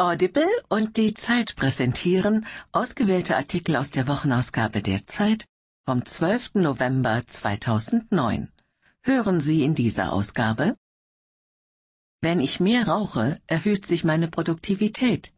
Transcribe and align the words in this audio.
Audible 0.00 0.46
und 0.68 0.96
die 0.96 1.12
Zeit 1.12 1.56
präsentieren 1.56 2.46
ausgewählte 2.70 3.36
Artikel 3.36 3.74
aus 3.74 3.90
der 3.90 4.06
Wochenausgabe 4.06 4.80
der 4.80 5.08
Zeit 5.08 5.46
vom 5.84 6.04
12. 6.04 6.54
November 6.54 7.26
2009. 7.26 8.52
Hören 9.02 9.40
Sie 9.40 9.64
in 9.64 9.74
dieser 9.74 10.12
Ausgabe 10.12 10.76
Wenn 12.20 12.38
ich 12.38 12.60
mehr 12.60 12.86
rauche, 12.86 13.42
erhöht 13.48 13.86
sich 13.86 14.04
meine 14.04 14.28
Produktivität. 14.28 15.32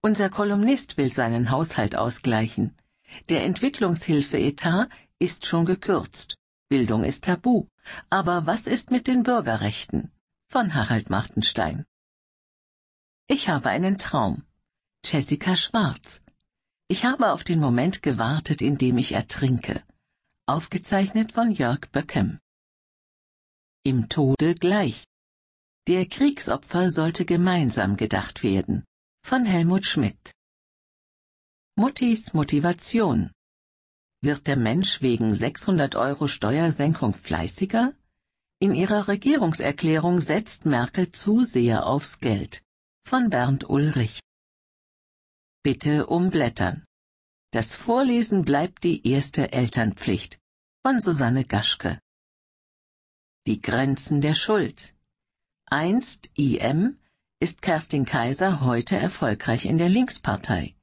Unser 0.00 0.30
Kolumnist 0.30 0.96
will 0.96 1.10
seinen 1.10 1.50
Haushalt 1.50 1.94
ausgleichen. 1.94 2.74
Der 3.28 3.44
Entwicklungshilfeetat 3.44 4.88
ist 5.18 5.44
schon 5.44 5.66
gekürzt. 5.66 6.38
Bildung 6.70 7.04
ist 7.04 7.24
tabu. 7.24 7.66
Aber 8.08 8.46
was 8.46 8.66
ist 8.66 8.90
mit 8.90 9.06
den 9.06 9.24
Bürgerrechten? 9.24 10.10
Von 10.48 10.72
Harald 10.72 11.10
Martenstein. 11.10 11.84
Ich 13.32 13.48
habe 13.48 13.68
einen 13.70 13.96
Traum. 13.96 14.42
Jessica 15.04 15.56
Schwarz. 15.56 16.20
Ich 16.88 17.04
habe 17.04 17.30
auf 17.30 17.44
den 17.44 17.60
Moment 17.60 18.02
gewartet, 18.02 18.60
in 18.60 18.76
dem 18.76 18.98
ich 18.98 19.12
ertrinke. 19.12 19.84
Aufgezeichnet 20.46 21.30
von 21.30 21.52
Jörg 21.52 21.82
Böckem. 21.92 22.40
Im 23.84 24.08
Tode 24.08 24.56
gleich. 24.56 25.04
Der 25.86 26.06
Kriegsopfer 26.06 26.90
sollte 26.90 27.24
gemeinsam 27.24 27.96
gedacht 27.96 28.42
werden. 28.42 28.82
Von 29.24 29.44
Helmut 29.44 29.86
Schmidt. 29.86 30.32
Muttis 31.76 32.34
Motivation. 32.34 33.30
Wird 34.22 34.48
der 34.48 34.56
Mensch 34.56 35.02
wegen 35.02 35.36
600 35.36 35.94
Euro 35.94 36.26
Steuersenkung 36.26 37.14
fleißiger? 37.14 37.94
In 38.58 38.74
ihrer 38.74 39.06
Regierungserklärung 39.06 40.20
setzt 40.20 40.66
Merkel 40.66 41.12
zu 41.12 41.44
sehr 41.44 41.86
aufs 41.86 42.18
Geld 42.18 42.64
von 43.04 43.30
Bernd 43.30 43.68
Ulrich. 43.68 44.20
Bitte 45.62 46.06
umblättern. 46.06 46.84
Das 47.52 47.74
Vorlesen 47.74 48.44
bleibt 48.44 48.84
die 48.84 49.06
erste 49.06 49.52
Elternpflicht 49.52 50.38
von 50.82 51.00
Susanne 51.00 51.44
Gaschke. 51.44 51.98
Die 53.46 53.60
Grenzen 53.60 54.20
der 54.20 54.34
Schuld. 54.34 54.94
Einst 55.66 56.30
IM 56.36 56.98
ist 57.40 57.62
Kerstin 57.62 58.04
Kaiser 58.04 58.60
heute 58.60 58.96
erfolgreich 58.96 59.64
in 59.64 59.78
der 59.78 59.88
Linkspartei. 59.88 60.76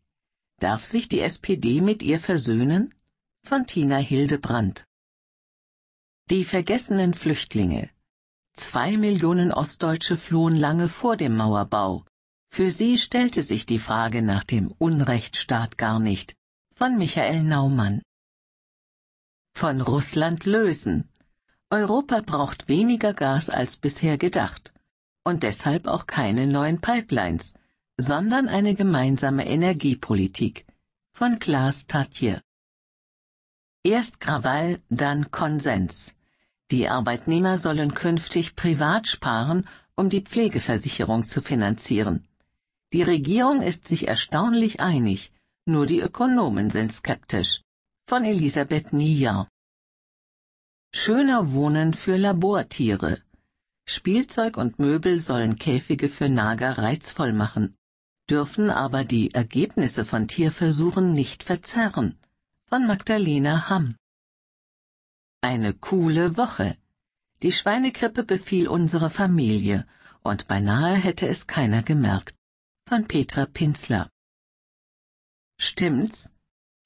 Darf 0.59 0.83
sich 0.85 1.07
die 1.07 1.21
SPD 1.21 1.81
mit 1.81 2.03
ihr 2.03 2.19
versöhnen? 2.19 2.93
Von 3.45 3.65
Tina 3.67 3.97
Hildebrandt. 3.97 4.85
Die 6.29 6.43
vergessenen 6.43 7.13
Flüchtlinge. 7.13 7.89
Zwei 8.57 8.97
Millionen 8.97 9.53
Ostdeutsche 9.53 10.17
flohen 10.17 10.57
lange 10.57 10.89
vor 10.89 11.15
dem 11.15 11.37
Mauerbau. 11.37 12.03
Für 12.49 12.71
sie 12.71 12.97
stellte 12.97 13.43
sich 13.43 13.67
die 13.67 13.77
Frage 13.79 14.23
nach 14.23 14.43
dem 14.43 14.73
Unrechtsstaat 14.79 15.77
gar 15.77 15.99
nicht. 15.99 16.35
Von 16.75 16.97
Michael 16.97 17.43
Naumann. 17.43 18.01
Von 19.55 19.81
Russland 19.81 20.45
lösen. 20.45 21.07
Europa 21.69 22.21
braucht 22.25 22.67
weniger 22.67 23.13
Gas 23.13 23.49
als 23.49 23.77
bisher 23.77 24.17
gedacht. 24.17 24.73
Und 25.23 25.43
deshalb 25.43 25.87
auch 25.87 26.07
keine 26.07 26.47
neuen 26.47 26.81
Pipelines, 26.81 27.53
sondern 27.97 28.47
eine 28.49 28.73
gemeinsame 28.73 29.47
Energiepolitik. 29.47 30.65
Von 31.13 31.37
Klaas 31.39 31.85
Tatje. 31.85 32.41
Erst 33.83 34.19
Krawall, 34.19 34.81
dann 34.89 35.29
Konsens. 35.31 36.16
Die 36.71 36.89
Arbeitnehmer 36.89 37.57
sollen 37.57 37.93
künftig 37.93 38.55
privat 38.55 39.07
sparen, 39.07 39.67
um 39.95 40.09
die 40.09 40.21
Pflegeversicherung 40.21 41.21
zu 41.23 41.41
finanzieren. 41.41 42.27
Die 42.93 43.03
Regierung 43.03 43.61
ist 43.61 43.87
sich 43.87 44.07
erstaunlich 44.07 44.79
einig, 44.79 45.31
nur 45.65 45.85
die 45.85 45.99
Ökonomen 45.99 46.69
sind 46.69 46.91
skeptisch. 46.91 47.61
Von 48.07 48.23
Elisabeth 48.25 48.93
Niejahr. 48.93 49.47
Schöner 50.93 51.51
Wohnen 51.51 51.93
für 51.93 52.17
Labortiere. 52.17 53.21
Spielzeug 53.85 54.57
und 54.57 54.79
Möbel 54.79 55.19
sollen 55.19 55.55
Käfige 55.57 56.09
für 56.09 56.27
Nager 56.29 56.77
reizvoll 56.77 57.31
machen, 57.31 57.75
dürfen 58.29 58.69
aber 58.69 59.05
die 59.05 59.33
Ergebnisse 59.33 60.03
von 60.03 60.27
Tierversuchen 60.27 61.13
nicht 61.13 61.43
verzerren. 61.43 62.17
Von 62.69 62.87
Magdalena 62.87 63.69
Hamm. 63.69 63.95
Eine 65.41 65.73
coole 65.73 66.37
Woche. 66.37 66.77
Die 67.43 67.51
Schweinegrippe 67.51 68.23
befiel 68.23 68.67
unsere 68.67 69.09
Familie, 69.09 69.85
und 70.23 70.47
beinahe 70.47 70.95
hätte 70.95 71.27
es 71.27 71.47
keiner 71.47 71.83
gemerkt 71.83 72.37
von 72.87 73.05
Petra 73.05 73.45
Pinzler. 73.45 74.09
Stimmt's? 75.59 76.31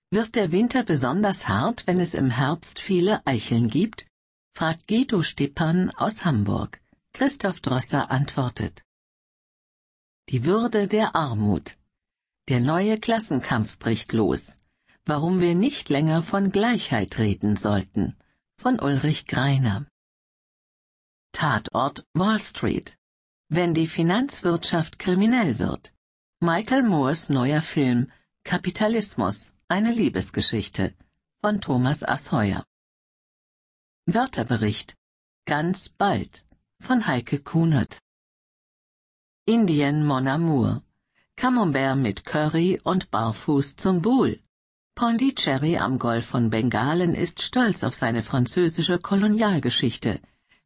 Wird 0.10 0.34
der 0.34 0.52
Winter 0.52 0.84
besonders 0.84 1.48
hart, 1.48 1.86
wenn 1.86 2.00
es 2.00 2.16
im 2.16 2.32
Herbst 2.32 2.80
viele 2.80 3.26
Eicheln 3.28 3.70
gibt? 3.70 4.08
fragt 4.56 4.88
Guido 4.88 5.22
Stepan 5.22 5.92
aus 5.92 6.26
Hamburg. 6.26 6.82
Christoph 7.14 7.62
Drosser 7.62 8.10
antwortet. 8.10 8.84
Die 10.30 10.44
Würde 10.44 10.88
der 10.88 11.16
Armut. 11.16 11.78
Der 12.50 12.62
neue 12.62 13.00
Klassenkampf 13.00 13.78
bricht 13.78 14.12
los. 14.12 14.58
Warum 15.06 15.40
wir 15.40 15.54
nicht 15.54 15.90
länger 15.90 16.24
von 16.24 16.52
Gleichheit 16.52 17.20
reden 17.20 17.58
sollten. 17.58 18.18
Von 18.62 18.80
Ulrich 18.80 19.26
Greiner. 19.26 19.88
Tatort 21.34 22.06
Wall 22.14 22.40
Street 22.40 22.96
wenn 23.54 23.74
die 23.74 23.88
Finanzwirtschaft 23.88 24.98
kriminell 24.98 25.60
wird. 25.60 25.92
Michael 26.40 26.84
Moores 26.84 27.30
neuer 27.30 27.62
Film 27.62 28.10
Kapitalismus, 28.46 29.58
eine 29.68 29.92
Liebesgeschichte 29.92 30.94
von 31.42 31.60
Thomas 31.60 32.02
Asheuer. 32.04 32.64
Wörterbericht 34.06 34.96
Ganz 35.46 35.90
bald 35.90 36.46
von 36.80 37.08
Heike 37.08 37.40
Kunert. 37.40 38.00
Indien 39.46 40.06
Mon 40.06 40.28
Amour. 40.28 40.84
Camembert 41.36 41.98
mit 41.98 42.24
Curry 42.26 42.80
und 42.84 43.12
barfuß 43.12 43.76
zum 43.76 44.02
Boule. 44.02 44.40
Pondicherry 44.96 45.78
am 45.78 45.98
Golf 45.98 46.26
von 46.26 46.50
Bengalen 46.50 47.16
ist 47.16 47.42
stolz 47.42 47.84
auf 47.84 47.96
seine 47.96 48.24
französische 48.24 49.00
Kolonialgeschichte. 49.00 50.20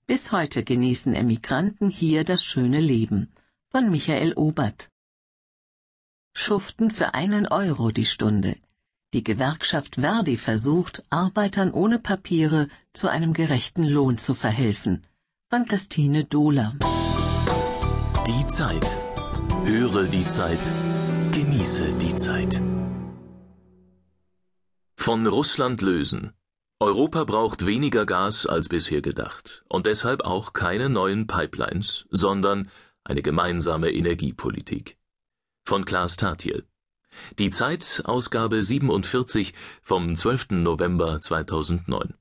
Bis 0.08 0.32
heute 0.32 0.64
genießen 0.64 1.14
Emigranten 1.14 1.90
hier 1.90 2.24
das 2.24 2.44
schöne 2.44 2.82
Leben. 2.82 3.32
Von 3.72 3.90
Michael 3.90 4.34
Obert. 4.34 4.90
Schuften 6.36 6.92
für 6.92 7.14
einen 7.14 7.48
Euro 7.48 7.92
die 7.92 8.06
Stunde. 8.06 8.58
Die 9.14 9.24
Gewerkschaft 9.24 9.96
Verdi 9.96 10.36
versucht, 10.36 11.04
Arbeitern 11.10 11.72
ohne 11.72 12.00
Papiere 12.00 12.68
zu 12.92 13.08
einem 13.08 13.34
gerechten 13.34 13.84
Lohn 13.84 14.18
zu 14.18 14.34
verhelfen. 14.34 15.06
Von 15.50 15.66
Christine 15.66 16.26
Dohler. 16.26 16.74
Die 18.28 18.46
Zeit. 18.48 18.98
Höre 19.64 20.04
die 20.04 20.28
Zeit. 20.28 20.72
Genieße 21.32 21.94
die 21.94 22.16
Zeit. 22.16 22.62
Von 25.06 25.28
Russland 25.28 25.84
lösen. 25.84 26.34
Europa 26.80 27.26
braucht 27.26 27.68
weniger 27.68 28.08
Gas 28.08 28.48
als 28.48 28.70
bisher 28.70 29.04
gedacht 29.04 29.64
und 29.70 29.86
deshalb 29.86 30.22
auch 30.22 30.54
keine 30.54 30.90
neuen 30.90 31.28
Pipelines, 31.28 32.08
sondern 32.10 32.72
eine 33.04 33.22
gemeinsame 33.22 33.92
Energiepolitik. 33.92 34.98
Von 35.64 35.86
Klaas 35.86 36.16
Tatje. 36.18 36.64
Die 37.38 37.52
Zeit, 37.52 38.02
Ausgabe 38.06 38.64
47 38.64 39.54
vom 39.84 40.16
12. 40.16 40.64
November 40.64 41.22
2009. 41.22 42.16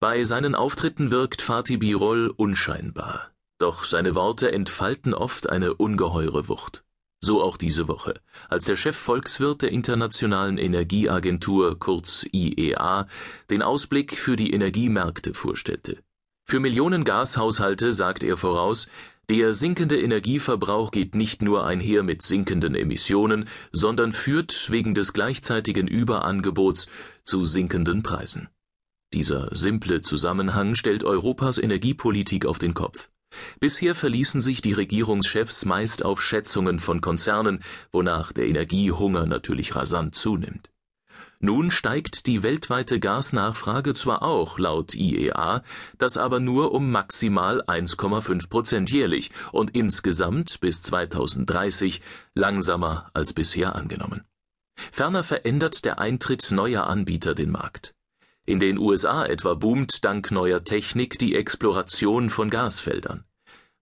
Bei 0.00 0.24
seinen 0.24 0.54
Auftritten 0.54 1.10
wirkt 1.10 1.42
Fatih 1.42 1.76
Birol 1.76 2.30
unscheinbar, 2.30 3.30
doch 3.58 3.84
seine 3.84 4.14
Worte 4.14 4.52
entfalten 4.52 5.12
oft 5.12 5.50
eine 5.50 5.74
ungeheure 5.74 6.48
Wucht. 6.48 6.82
So 7.24 7.42
auch 7.42 7.56
diese 7.56 7.88
Woche, 7.88 8.20
als 8.50 8.66
der 8.66 8.76
Chefvolkswirt 8.76 9.62
der 9.62 9.72
Internationalen 9.72 10.58
Energieagentur 10.58 11.78
kurz 11.78 12.26
IEA 12.30 13.08
den 13.48 13.62
Ausblick 13.62 14.14
für 14.18 14.36
die 14.36 14.52
Energiemärkte 14.52 15.32
vorstellte. 15.32 16.02
Für 16.44 16.60
Millionen 16.60 17.02
Gashaushalte 17.04 17.94
sagt 17.94 18.24
er 18.24 18.36
voraus, 18.36 18.88
der 19.30 19.54
sinkende 19.54 19.98
Energieverbrauch 19.98 20.90
geht 20.90 21.14
nicht 21.14 21.40
nur 21.40 21.64
einher 21.64 22.02
mit 22.02 22.20
sinkenden 22.20 22.74
Emissionen, 22.74 23.48
sondern 23.72 24.12
führt 24.12 24.70
wegen 24.70 24.92
des 24.92 25.14
gleichzeitigen 25.14 25.88
Überangebots 25.88 26.88
zu 27.24 27.46
sinkenden 27.46 28.02
Preisen. 28.02 28.50
Dieser 29.14 29.48
simple 29.56 30.02
Zusammenhang 30.02 30.74
stellt 30.74 31.04
Europas 31.04 31.56
Energiepolitik 31.56 32.44
auf 32.44 32.58
den 32.58 32.74
Kopf. 32.74 33.08
Bisher 33.60 33.94
verließen 33.94 34.40
sich 34.40 34.62
die 34.62 34.72
Regierungschefs 34.72 35.64
meist 35.64 36.04
auf 36.04 36.22
Schätzungen 36.22 36.80
von 36.80 37.00
Konzernen, 37.00 37.60
wonach 37.92 38.32
der 38.32 38.46
Energiehunger 38.46 39.26
natürlich 39.26 39.74
rasant 39.74 40.14
zunimmt. 40.14 40.70
Nun 41.40 41.70
steigt 41.70 42.26
die 42.26 42.42
weltweite 42.42 43.00
Gasnachfrage 43.00 43.92
zwar 43.92 44.22
auch 44.22 44.58
laut 44.58 44.94
IEA, 44.94 45.62
das 45.98 46.16
aber 46.16 46.40
nur 46.40 46.72
um 46.72 46.90
maximal 46.90 47.60
1,5 47.62 48.48
Prozent 48.48 48.90
jährlich 48.90 49.30
und 49.52 49.74
insgesamt 49.74 50.60
bis 50.60 50.80
2030 50.82 52.00
langsamer 52.34 53.08
als 53.12 53.34
bisher 53.34 53.74
angenommen. 53.74 54.24
Ferner 54.76 55.22
verändert 55.22 55.84
der 55.84 55.98
Eintritt 55.98 56.50
neuer 56.50 56.86
Anbieter 56.86 57.34
den 57.34 57.50
Markt. 57.50 57.94
In 58.46 58.60
den 58.60 58.76
USA 58.76 59.24
etwa 59.24 59.54
boomt 59.54 60.04
dank 60.04 60.30
neuer 60.30 60.62
Technik 60.64 61.18
die 61.18 61.34
Exploration 61.34 62.28
von 62.28 62.50
Gasfeldern. 62.50 63.24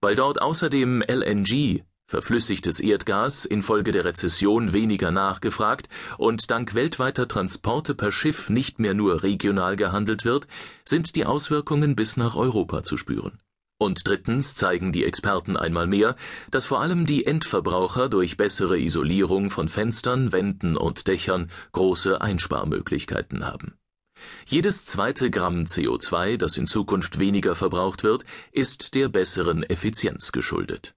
Weil 0.00 0.14
dort 0.14 0.41
außerdem 0.41 1.03
LNG 1.03 1.82
verflüssigtes 2.06 2.79
Erdgas 2.79 3.44
infolge 3.44 3.91
der 3.91 4.05
Rezession 4.05 4.73
weniger 4.73 5.11
nachgefragt 5.11 5.88
und 6.17 6.49
dank 6.50 6.75
weltweiter 6.75 7.26
Transporte 7.26 7.97
per 7.97 8.12
Schiff 8.12 8.50
nicht 8.50 8.79
mehr 8.79 8.94
nur 8.94 9.25
regional 9.25 9.75
gehandelt 9.75 10.25
wird, 10.25 10.47
sind 10.85 11.17
die 11.17 11.26
Auswirkungen 11.26 11.97
bis 11.97 12.17
nach 12.17 12.37
Europa 12.37 12.85
zu 12.85 12.97
spüren. 12.97 13.41
Und 13.79 14.03
drittens 14.05 14.55
zeigen 14.55 14.93
die 14.93 15.05
Experten 15.05 15.56
einmal 15.56 15.88
mehr, 15.88 16.14
dass 16.53 16.67
vor 16.67 16.81
allem 16.81 17.05
die 17.05 17.26
Endverbraucher 17.26 18.09
durch 18.09 18.37
bessere 18.37 18.79
Isolierung 18.79 19.50
von 19.50 19.69
Fenstern, 19.69 20.31
Wänden 20.31 20.76
und 20.76 21.09
Dächern 21.09 21.50
große 21.73 22.20
Einsparmöglichkeiten 22.20 23.44
haben. 23.44 23.75
Jedes 24.47 24.87
zweite 24.87 25.31
Gramm 25.31 25.65
CO2, 25.65 26.37
das 26.37 26.57
in 26.57 26.67
Zukunft 26.67 27.19
weniger 27.19 27.55
verbraucht 27.55 28.03
wird, 28.03 28.25
ist 28.53 28.95
der 28.95 29.09
besseren 29.09 29.63
Effizienz 29.63 30.33
geschuldet. 30.33 30.95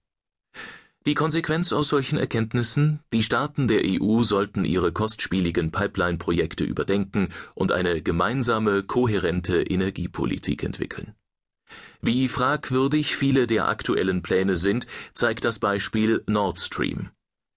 Die 1.05 1.13
Konsequenz 1.13 1.71
aus 1.71 1.89
solchen 1.89 2.17
Erkenntnissen, 2.17 2.99
die 3.13 3.21
Staaten 3.21 3.67
der 3.67 3.83
EU 3.85 4.23
sollten 4.23 4.65
ihre 4.65 4.91
kostspieligen 4.91 5.71
Pipeline-Projekte 5.71 6.63
überdenken 6.63 7.29
und 7.53 7.71
eine 7.71 8.01
gemeinsame, 8.01 8.81
kohärente 8.81 9.61
Energiepolitik 9.61 10.63
entwickeln. 10.63 11.13
Wie 12.01 12.27
fragwürdig 12.27 13.15
viele 13.15 13.45
der 13.45 13.67
aktuellen 13.67 14.23
Pläne 14.23 14.55
sind, 14.55 14.87
zeigt 15.13 15.45
das 15.45 15.59
Beispiel 15.59 16.23
Nord 16.25 16.59
Stream. 16.59 17.11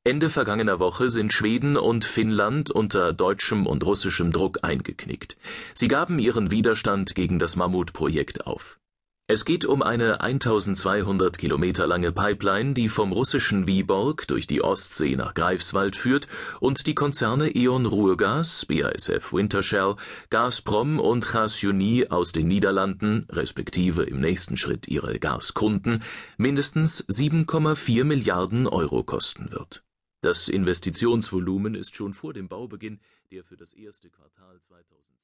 Ende 0.09 0.31
vergangener 0.31 0.79
Woche 0.79 1.11
sind 1.11 1.35
Schweden 1.35 1.77
und 1.77 2.03
Finnland 2.03 2.71
unter 2.71 3.13
deutschem 3.13 3.67
und 3.67 3.85
russischem 3.85 4.33
Druck 4.33 4.61
eingeknickt. 4.63 5.37
Sie 5.75 5.87
gaben 5.87 6.19
ihren 6.19 6.51
Widerstand 6.51 7.15
gegen 7.15 7.39
das 7.39 7.57
Mammutprojekt 7.57 8.47
auf. 8.47 8.81
Es 9.27 9.45
geht 9.45 9.67
um 9.67 9.83
eine 9.83 10.23
1200 10.23 11.37
Kilometer 11.37 11.87
lange 11.87 12.11
Pipeline, 12.11 12.73
die 12.73 12.89
vom 12.89 13.13
russischen 13.13 13.67
Viborg 13.67 14.27
durch 14.29 14.47
die 14.47 14.63
Ostsee 14.65 15.15
nach 15.15 15.35
Greifswald 15.35 15.95
führt 15.95 16.27
und 16.61 16.87
die 16.87 16.95
Konzerne 16.95 17.55
E.ON 17.55 17.85
Ruhrgas, 17.85 18.65
BASF 18.65 19.35
Wintershall, 19.35 19.97
Gazprom 20.31 21.01
und 21.01 21.31
Gasunie 21.31 22.07
aus 22.09 22.33
den 22.33 22.49
Niederlanden, 22.49 23.27
respektive 23.29 24.05
im 24.05 24.21
nächsten 24.21 24.57
Schritt 24.57 24.89
ihre 24.89 25.19
Gaskunden, 25.19 26.03
mindestens 26.39 27.07
7,4 27.09 28.05
Milliarden 28.05 28.67
Euro 28.67 29.03
kosten 29.05 29.53
wird. 29.53 29.83
Das 30.21 30.49
Investitionsvolumen 30.49 31.77
ist 31.77 31.95
schon 31.95 32.13
vor 32.13 32.33
dem 32.33 32.49
Baubeginn, 32.49 33.01
der 33.31 33.45
für 33.45 33.57
das 33.57 33.73
erste 33.73 34.11
Quartal 34.11 34.61
2010 34.61 35.18